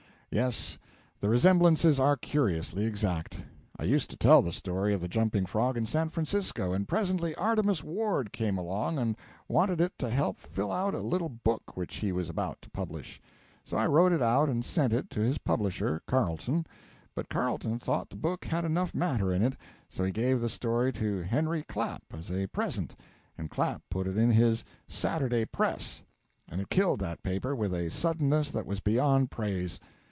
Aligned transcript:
Yes, 0.33 0.77
the 1.19 1.27
resemblances 1.27 1.99
are 1.99 2.15
curiously 2.15 2.85
exact. 2.85 3.35
I 3.77 3.83
used 3.83 4.09
to 4.11 4.15
tell 4.15 4.41
the 4.41 4.53
story 4.53 4.93
of 4.93 5.01
the 5.01 5.09
'Jumping 5.09 5.45
Frog' 5.45 5.75
in 5.75 5.85
San 5.85 6.07
Francisco, 6.07 6.71
and 6.71 6.87
presently 6.87 7.35
Artemus 7.35 7.83
Ward 7.83 8.31
came 8.31 8.57
along 8.57 8.97
and 8.97 9.17
wanted 9.49 9.81
it 9.81 9.91
to 9.99 10.09
help 10.09 10.37
fill 10.39 10.71
out 10.71 10.93
a 10.95 11.01
little 11.01 11.27
book 11.27 11.75
which 11.75 11.95
he 11.95 12.13
was 12.13 12.29
about 12.29 12.61
to 12.61 12.69
publish; 12.69 13.19
so 13.65 13.75
I 13.75 13.87
wrote 13.87 14.13
it 14.13 14.21
out 14.21 14.47
and 14.47 14.63
sent 14.63 14.93
it 14.93 15.09
to 15.09 15.19
his 15.19 15.37
publisher, 15.37 16.01
Carleton; 16.07 16.65
but 17.13 17.27
Carleton 17.27 17.77
thought 17.77 18.09
the 18.09 18.15
book 18.15 18.45
had 18.45 18.63
enough 18.63 18.95
matter 18.95 19.33
in 19.33 19.43
it, 19.43 19.57
so 19.89 20.05
he 20.05 20.13
gave 20.13 20.39
the 20.39 20.47
story 20.47 20.93
to 20.93 21.23
Henry 21.23 21.63
Clapp 21.63 22.03
as 22.13 22.31
a 22.31 22.47
present, 22.47 22.95
and 23.37 23.49
Clapp 23.51 23.81
put 23.89 24.07
it 24.07 24.15
in 24.15 24.31
his 24.31 24.63
'Saturday 24.87 25.43
Press,' 25.43 26.03
and 26.47 26.61
it 26.61 26.69
killed 26.69 27.01
that 27.01 27.21
paper 27.21 27.53
with 27.53 27.73
a 27.73 27.89
suddenness 27.89 28.49
that 28.51 28.65
was 28.65 28.79
beyond 28.79 29.29
praise. 29.29 29.77